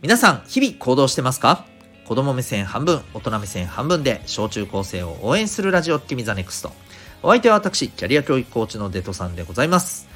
[0.00, 1.64] 皆さん、日々行動してますか？
[2.04, 6.70] 子供目線半分、大人目線半分で小中高生を応援するラジオ君ザネクスト。
[7.20, 10.06] お相手は私、キャリア教育コーチのデトさんでございます。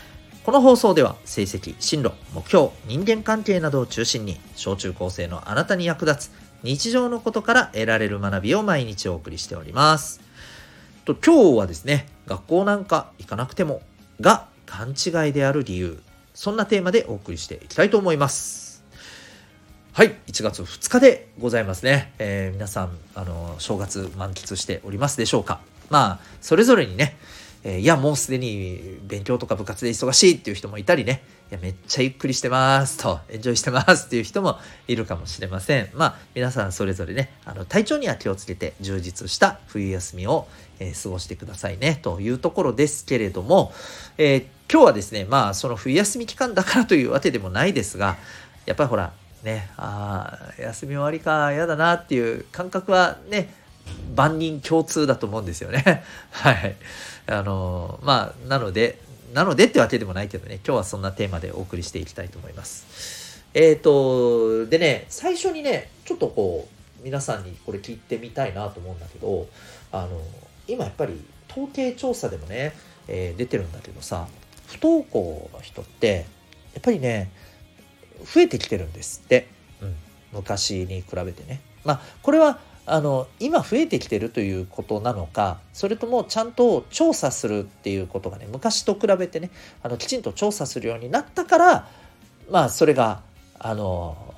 [0.45, 10.21] この放送では成績、進路、目標、人間関係などを中心に小中高生のあなたに役立つ日常のことから得られる学びを毎日お送りしております。
[11.07, 13.83] と今日はですね、学校なんか行かなくても
[14.21, 16.01] が勘違いである理由、
[16.35, 18.62] そんなテーマでお送りしていきたいと思います。
[19.95, 22.15] はい、1月2日でございますね。
[22.19, 25.61] えー、皆さん、あの、正月満喫しておりますでしょうか。
[25.91, 27.15] まあ、それぞれにね、
[27.63, 35.91] えー、いや、もうすでに勉強とか部活で忙しいっていう人もいたりね、いや、めっちゃゆっくりしてますと、エンジョイしてますっていう人もいるかもしれません。
[35.93, 43.75] まあ、皆さんそれぞれね、あの、体調には気をつけて充実した冬休みを、えー、過ごしてくださいね、というところですけれども、
[44.17, 48.17] えー、今日はですね、まあ、その冬休み期間だからというわけでもないですが、
[48.65, 49.13] やっぱりほら、
[49.43, 53.55] ねああ休み終わりか嫌だなっていう感覚はね
[54.15, 56.05] 万人共通だと思うんですよね。
[56.31, 56.77] はい。
[57.27, 58.99] あのまあなので
[59.33, 63.43] なのでってわけでもないけどね今日はそんなテーマでお送りしていきたいと思います。
[63.55, 66.69] えっ、ー、とでね最初にねちょっとこ
[67.01, 69.49] う皆さんにこれ聞いてみたいなと思うんだけど
[69.91, 70.21] あの
[70.69, 72.73] 今やっぱり統計調査でもね、
[73.09, 74.27] えー、出てるんだけどさ
[74.69, 76.27] 不登校の人って
[76.75, 77.31] やっぱりね
[78.25, 79.49] 増えてきてるんですって、
[79.81, 79.95] うん、
[80.33, 81.61] 昔に比べてね。
[81.85, 89.51] まあこれはあの今増えてきてるということなのかそれともちゃんと調査するっていうことがね昔と比べてね
[89.83, 91.89] あのきちんと調査するようになったから
[92.51, 93.23] まあそれが
[93.59, 94.35] あの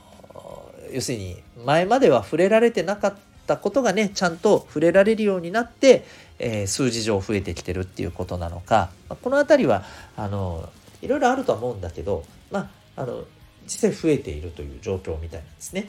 [0.93, 3.15] 要するに前までは触れられてなかっ
[3.47, 6.05] たことがねちゃんと触れられるようになって、
[6.39, 9.85] えー、数字上増えてきてるっていうことなのか、まあ、この辺りは
[10.17, 10.69] あの
[11.01, 13.25] いろいろあるとは思うんだけどまああの
[13.65, 15.89] 実際増えているという状況みたいなんですね。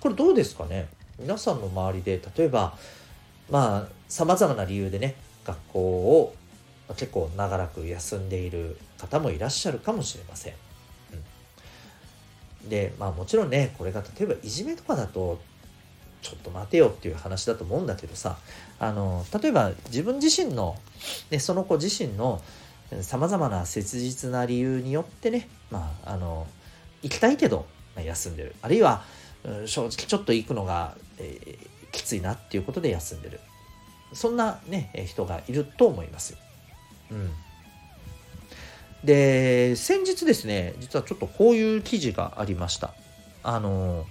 [0.00, 0.88] これどうですかね？
[1.18, 2.76] 皆さんの周りで例えば
[3.50, 6.34] まあさまざまな理由でね学校を
[6.96, 10.54] 結構長らく休んでいる方もいらっしゃるかもしれません。
[12.62, 15.40] うん、でまあもちろんねこれが例えばいじめとかだと
[16.22, 18.38] ちょっと待てよっていう話だと思うんだけどさ
[18.78, 20.76] あの例えば自分自身の、
[21.30, 22.40] ね、その子自身の
[23.02, 26.46] さまざまな切実な理由によってね、まあ、あの
[27.02, 28.54] 行きたいけど休んでる。
[28.62, 29.04] あるいは
[29.66, 33.40] 正直ちょっと行くのが、えー、きついなっていうことで休んでる。
[34.12, 36.36] そんなね人がいると思います
[37.12, 37.30] うん、
[39.04, 42.94] で先日ですね実はちょっとこういう記事がありました。
[43.42, 44.06] あの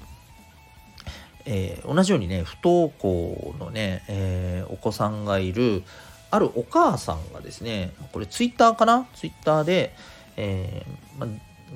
[1.45, 5.84] えー、同じようにね不登校のね、えー、お子さんがいる
[6.31, 9.07] あるお母さんがですね、これツイッターかな？
[9.16, 9.95] ツイッターで、
[10.38, 11.28] えーま、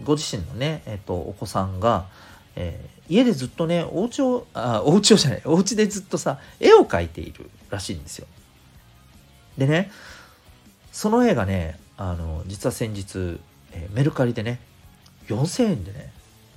[0.04, 2.06] ご自身のね、えっ、と、お子さんが、
[2.56, 8.28] えー、家でずっとね、お家を、あ、お家をじゃない、お家でずっとさ、絵を描いているらしいんですよ。
[9.58, 9.92] でね、
[10.92, 13.40] その絵がね、あの、実は先日、
[13.72, 14.60] えー、メルカリでね、
[15.28, 16.12] 4000円でね、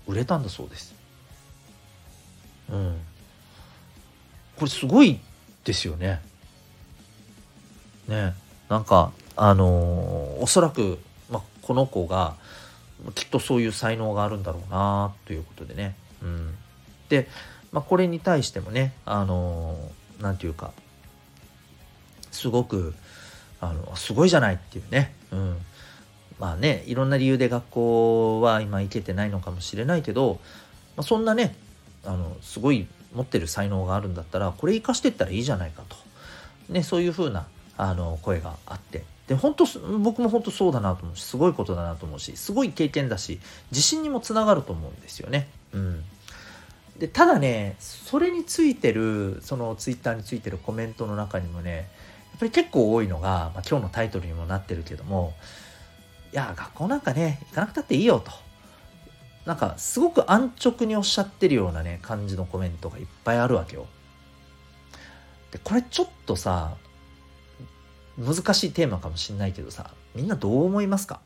[0.07, 0.95] 売れたんだそうです。
[2.71, 3.01] うん。
[4.57, 5.21] これすごい
[5.65, 6.21] ですよね。
[8.09, 8.35] ね。
[8.69, 10.99] なんかあのー、おそらく、
[11.31, 12.35] まこの子が
[13.15, 16.55] きっとそういう才能があるんだろうなということでね、うん、
[17.09, 17.29] で、
[17.71, 19.77] ま、これに対してもねあの
[20.21, 20.73] 何、ー、て言うか
[22.31, 22.95] すごく
[23.61, 25.57] あのすごいじゃないっていうね、うん、
[26.39, 30.41] まあねいろんな理由で学校は今行けてないのかもしれないけど、
[30.97, 31.55] まあ、そんなね
[32.05, 35.97] あのすごい持ってる才能があるんだったらこれ生かしてったらいいじゃないかと、
[36.73, 39.65] ね、そういうふうなあの声があってで本当
[39.99, 45.49] 僕も本当そうだなと思うしすごいことだなと思うしすごい経験だし自信にもつながると思うんですよね。
[45.73, 46.05] うん、
[46.99, 51.89] でただねそれについてるそのツイッターについてるコメントの中にもね
[52.31, 55.35] やっぱり結構多いのが、まあ、今日のタイトルにもなってるけども
[56.33, 58.31] いや学校なんかね行かなくたっていいよと
[59.45, 63.87] なんかすごく安直におっしゃってるようなね感じのコメントがいっぱいあるわけよ。
[65.53, 66.77] でこれちょっとさ
[68.19, 71.21] 難しいテーマかもしんないけどさみんなどう思いますか？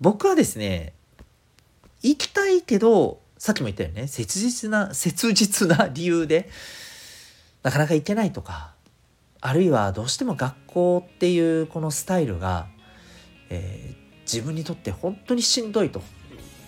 [0.00, 0.92] 僕はですね
[2.02, 6.48] 行きたいけどさっきも言ったよね切実な切実な理由で
[7.62, 8.72] なかなか行けないとか
[9.40, 12.66] あるいはどうしても学校っていうこのスタイルが、
[13.50, 16.02] えー、自分にとって本当にしんどいと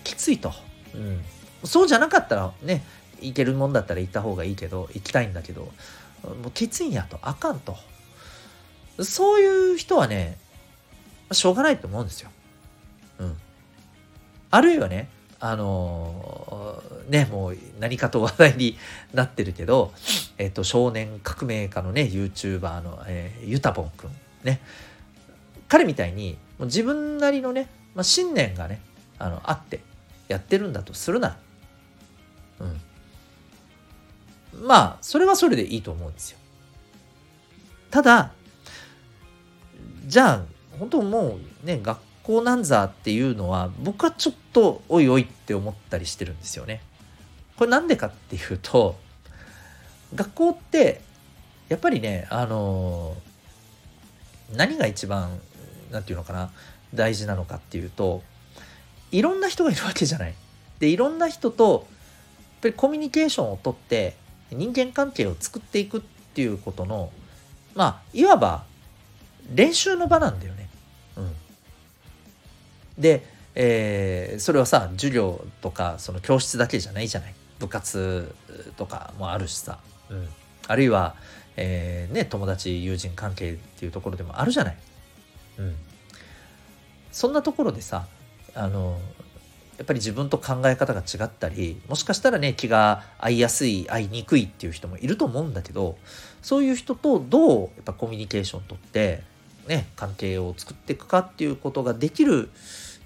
[0.03, 0.53] きついと、
[0.93, 1.21] うん、
[1.63, 2.83] そうじゃなかったらね
[3.21, 5.71] 行けるもんだったら行った方がいいけど行きたいんだけど
[6.23, 7.75] もうきついんやとあかんと
[9.01, 10.37] そういう人はね
[11.31, 12.31] しょうがないと思うんですよ。
[13.19, 13.37] うん。
[14.51, 15.09] あるいはね
[15.41, 18.77] あのー、ね、もう何かと話題に
[19.13, 19.93] なってるけど、
[20.37, 24.09] えっ、と、少年革命家のね、YouTuber の、えー、ゆたぼんくん。
[24.43, 24.59] ね。
[25.69, 28.81] 彼みたいに、もう自分なりのね、まあ、信念がね、
[29.17, 29.79] あの、あって
[30.27, 31.37] やってるんだとするなら、
[34.59, 36.37] まあ、それはそれでいいと思うんですよ。
[37.91, 38.31] ただ、
[40.05, 40.41] じゃあ、
[40.77, 46.81] 本当もうね、学校なんざっていうのは、僕はちょっとおいおいって思ったりしてるんですよね。
[47.57, 48.95] これなんでかっていうと、
[50.15, 51.01] 学校って、
[51.67, 53.15] やっぱりね、あの
[54.55, 55.39] 何が一番、
[55.91, 56.51] なんていうのかな、
[56.93, 58.23] 大事なのかっていうと、
[59.11, 60.33] いろんな人がいるわけじゃない。
[60.79, 61.95] で、いろんな人と、や
[62.57, 64.15] っぱりコミュニケーションをとって、
[64.51, 66.01] 人間関係を作っていくっ
[66.33, 67.11] ていうことの、
[67.75, 68.63] まあ、いわば
[69.53, 70.69] 練習の場なんだよね。
[71.17, 71.35] うん。
[72.97, 73.25] で、
[73.55, 77.33] えー、それはさ、授業とか、その教室だけじゃないじゃない？
[77.59, 78.33] 部活
[78.77, 79.79] とかもあるしさ。
[80.09, 80.29] うん。
[80.67, 81.15] あるいは、
[81.57, 84.77] えー、ね、友達、友人関係っていうところでもあるじゃない？
[85.57, 85.75] うん。
[87.11, 88.07] そんなところでさ、
[88.53, 88.99] あの、
[89.79, 95.97] やっぱり自分と考え方が違ったり、もしかしたらね、気が合いやすい、合いにくいっていう人もいると思うんだけど、
[96.41, 99.23] そういう人とどうやっぱコミュニケーションとって、
[99.67, 102.49] ね、関係を作っていくかっていうことができる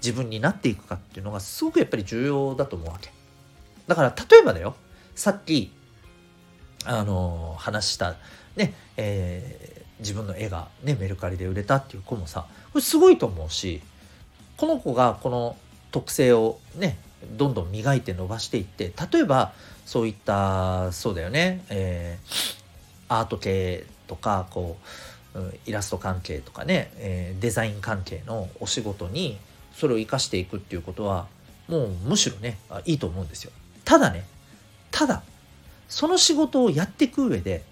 [0.02, 3.12] 自分になっていくかっていうのがすごくやっぱり重要だと思うわけ。
[3.86, 4.74] だから例えばだよ、
[5.14, 5.70] さっき、
[6.84, 8.16] あの、話した、
[8.56, 13.80] ね、えー、自分の絵がね、メルカリで売れたっていう子もさ、これすごいと思うし、
[14.56, 15.56] この子がこの
[15.94, 16.98] 特性をね
[17.36, 19.52] どんどん磨いて伸ばしていって例えば
[19.86, 24.76] そういったそうだよね、えー、アート系とかこ
[25.36, 29.38] う、イラスト関係とかね、えー、デザイン関係のお仕事に
[29.72, 31.28] それを生かしていくっていうことは
[31.68, 33.52] もうむしろねいいと思うんですよ。
[33.84, 34.24] ただね
[34.90, 35.22] ただ
[35.88, 37.62] その仕事をやっていく上で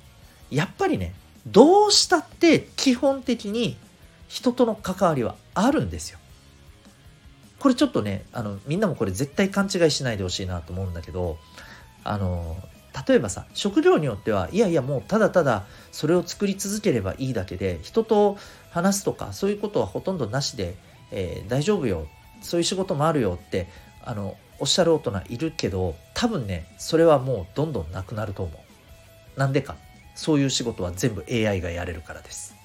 [0.49, 1.13] やっぱりね
[1.49, 3.77] どうしたって基本的に
[4.29, 6.21] 人との関わりはあるんですよ。
[7.63, 11.39] これちょっとね、あの、みんなもこれ絶対勘違いしないでほしいなと思うんだけど、
[12.03, 12.57] あの、
[13.07, 15.63] 例えばさ、食料によっては、いやいやもうただただ
[15.93, 18.37] それを作り続ければいいだけで、人と
[18.73, 20.75] 話すとか、そういうことはほとんどなしで、
[21.13, 22.09] えー、大丈夫よ、
[22.41, 23.69] そういう仕事もあるよって、
[24.05, 28.53] あの、おっしゃる大人いるけど、多分ね、それはもうどんどんなくなると思
[29.37, 29.39] う。
[29.39, 29.77] なんでか。
[30.17, 32.57] そういう仕事は全部 AI がやれるからです。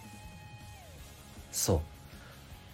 [1.52, 1.80] そう。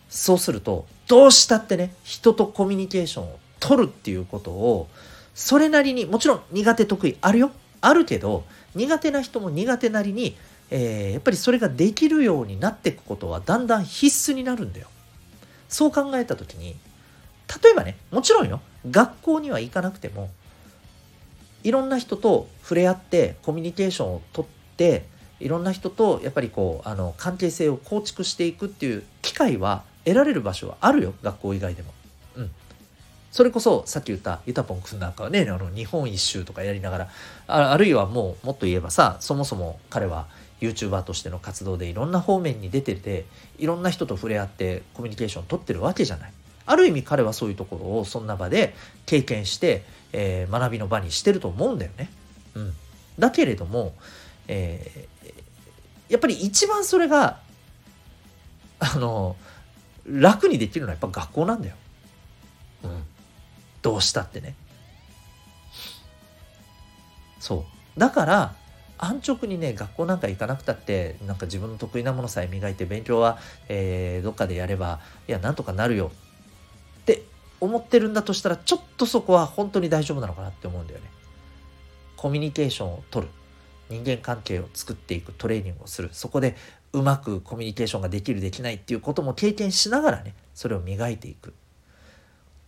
[0.09, 4.87] そうすると、どうしたってね、人とコミュニケーションを取るっていうことを、
[5.35, 7.51] それなりに、もちろん苦手得意あるよ。
[7.81, 8.45] あるけど、
[8.75, 10.35] 苦手な人も苦手なりに、
[10.69, 14.87] えー、やっぱりそれができるようになっていくことはだんだん必須になるんだよ。
[15.69, 16.75] そう考えた時に、
[17.63, 20.29] 例えばね、もちろんよ、学校には行かなくても、
[21.63, 24.45] いろんな人と触れ合ってコミュニケーションをとっ
[24.77, 25.05] て、
[25.39, 31.93] いろんな人とやっぱりこう、あの、関係性を構築していくっていう機会は得られる場所はあるよ学校以外でも。
[32.37, 32.51] うん。
[33.31, 37.09] それこそさっき言ったゆたぽんくんなんかはねあの日本一周とかやりながら
[37.47, 40.27] ああるいはもうもっと言えばさそもそも彼は
[40.61, 43.25] YouTuber としての活動でいろんな方面に出てて
[43.57, 46.33] いろんな人と触れ合ってコミュニケーションを取ってるわけじゃない。
[46.65, 48.73] ある意味彼はそういうところをそんな場で
[49.05, 49.83] 経験して、
[50.13, 52.09] えー、学びの場にしてると思うんだよね。
[52.55, 52.73] うん、
[53.19, 53.93] だけれども、
[54.47, 57.39] えー、やっぱり一番それが
[58.79, 59.35] あの
[60.05, 61.75] 楽にできるのはやっぱ学校なんだよ。
[62.83, 63.03] うん。
[63.81, 64.55] どうしたってね。
[67.39, 67.65] そ
[67.97, 67.99] う。
[67.99, 68.55] だから、
[68.97, 76.11] 安直にね、学校なんか行かなくたって、なんか自分の得意なものさえ磨いて、勉強は、えー、どっかでやれば、いや、なんとかなるよ
[77.01, 77.23] って
[77.59, 81.07] 思ってるんだとしたら、ちょっとそこは本当に大丈夫なのかなって思うんだよね。
[82.15, 83.31] コミュニケーションを取る。
[83.89, 86.09] 人間関係を作っていくトレーニングをする。
[86.13, 86.55] そこで
[86.93, 91.53] うまくコミュニケーションができるできないっていうことも経験しながらねそれを磨いていく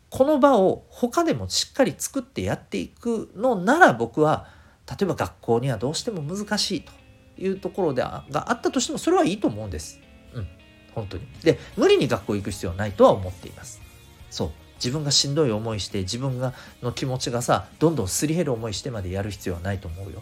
[0.09, 4.47] この場を他でもしっかり作ってやっていくのなら僕は
[4.89, 6.91] 例えば学校にはどうしても難しいと
[7.37, 9.99] いうところでがあったとしてもそれはいいと思うんです。
[10.33, 10.47] うん、
[10.93, 11.27] 本当に。
[11.43, 13.81] で、無理に学校行く必要はないとは思っています。
[14.29, 14.51] そう。
[14.75, 20.21] 自分がしんどい思いして自分がの気持ちがさどんどんすり減る思いしてまでやる必要はないと思うよ。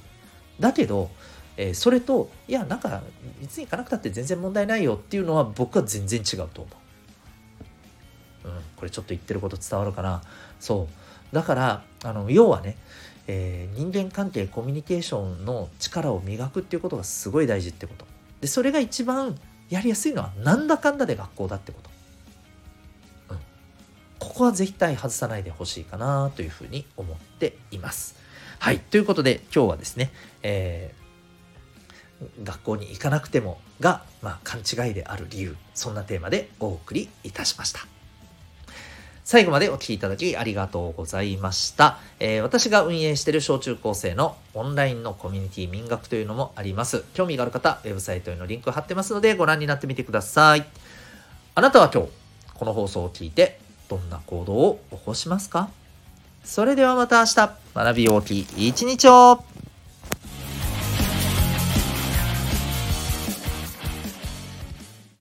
[0.60, 1.10] だけど
[1.58, 3.02] えー、それといやなんか
[3.42, 6.72] いつに行かなくたって全然問題ないよっていうのは僕は全然違うと思
[8.46, 8.48] う。
[8.48, 10.22] うん、これちょっと言ってること伝わるかな
[10.60, 10.90] そ
[11.32, 12.76] うだからあの要はね、
[13.28, 18.06] えー、人間関係コミュニケーションの力を磨くっていうことがすごい大事ってこと
[18.42, 21.90] でそれが一番やりやすいのはなんだかんだで学校だってこと、
[23.30, 23.38] うん、
[24.20, 28.16] こここは絶対外さないでほしいかなというふうに思っています。
[28.58, 28.80] はい。
[28.80, 31.03] ということで、今日はですね、えー、
[32.44, 37.82] 学校に行かなくてもが、まあ、勘違いである理由、そんなテーマでお送りいたしました。
[39.26, 41.98] 最後までお聴きいただきありがとうございました。
[42.20, 47.06] えー、私が運営している小中高生のオンラインのコミュニティ民学というのもあります。
[47.14, 50.66] 興味がある方、ウェブサイトへのリンク貼ってますのでご覧になってみてください。
[51.56, 52.10] あなたは今日、
[52.54, 55.70] この放送を聞いてどんな行動を起こしますか？
[56.44, 57.36] それではまた明日、
[57.74, 59.42] 学び大きい一日を